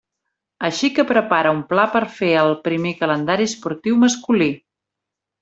[0.69, 4.51] Així que prepara un pla per fer el primer calendari esportiu masculí.